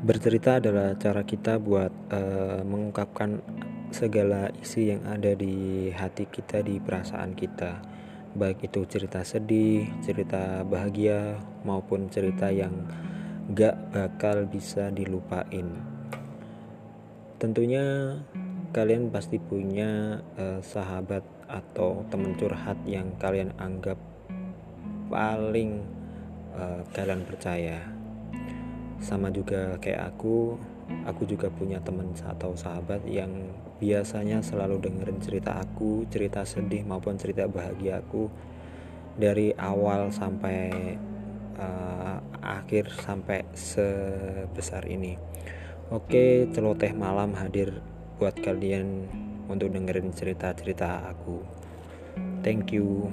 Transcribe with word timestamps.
Bercerita 0.00 0.56
adalah 0.56 0.96
cara 0.96 1.20
kita 1.28 1.60
buat 1.60 1.92
uh, 2.08 2.64
mengungkapkan 2.64 3.36
segala 3.92 4.48
isi 4.56 4.88
yang 4.96 5.04
ada 5.04 5.36
di 5.36 5.92
hati 5.92 6.24
kita, 6.24 6.64
di 6.64 6.80
perasaan 6.80 7.36
kita, 7.36 7.84
baik 8.32 8.64
itu 8.64 8.80
cerita 8.88 9.20
sedih, 9.20 9.84
cerita 10.00 10.64
bahagia, 10.64 11.36
maupun 11.68 12.08
cerita 12.08 12.48
yang 12.48 12.72
gak 13.52 13.76
bakal 13.92 14.48
bisa 14.48 14.88
dilupain. 14.88 15.68
Tentunya 17.36 18.16
kalian 18.72 19.12
pasti 19.12 19.36
punya 19.36 20.24
uh, 20.40 20.64
sahabat 20.64 21.28
atau 21.44 22.08
teman 22.08 22.32
curhat 22.40 22.80
yang 22.88 23.12
kalian 23.20 23.52
anggap 23.60 24.00
paling 25.12 25.84
uh, 26.56 26.88
kalian 26.96 27.20
percaya 27.28 28.00
sama 29.00 29.32
juga 29.32 29.80
kayak 29.80 30.14
aku 30.14 30.60
aku 31.08 31.22
juga 31.24 31.48
punya 31.48 31.80
teman 31.80 32.12
atau 32.12 32.52
sahabat 32.52 33.02
yang 33.08 33.30
biasanya 33.80 34.44
selalu 34.44 34.76
dengerin 34.82 35.20
cerita 35.24 35.56
aku 35.56 36.04
cerita 36.12 36.44
sedih 36.44 36.84
maupun 36.84 37.16
cerita 37.16 37.48
bahagia 37.48 38.04
aku. 38.04 38.28
Dari 39.20 39.52
awal 39.58 40.14
sampai 40.14 40.96
uh, 41.58 42.16
akhir 42.40 42.94
sampai 43.04 43.44
sebesar 43.52 44.86
ini. 44.88 45.18
Oke 45.90 46.46
celoteh 46.54 46.94
malam 46.94 47.34
hadir 47.34 47.82
buat 48.16 48.38
kalian 48.38 49.10
untuk 49.50 49.74
dengerin 49.74 50.14
cerita-cerita 50.14 51.10
aku. 51.10 51.42
Thank 52.40 52.72
you 52.72 53.10